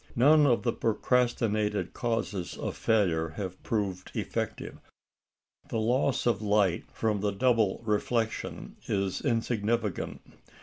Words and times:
None 0.15 0.47
of 0.47 0.63
the 0.63 0.73
prognosticated 0.73 1.93
causes 1.93 2.57
of 2.57 2.75
failure 2.75 3.35
have 3.37 3.61
proved 3.61 4.09
effective. 4.15 4.79
The 5.69 5.77
loss 5.77 6.25
of 6.25 6.41
light 6.41 6.85
from 6.91 7.21
the 7.21 7.29
double 7.31 7.83
reflection 7.85 8.77
is 8.87 9.21
insignificant. 9.21 10.21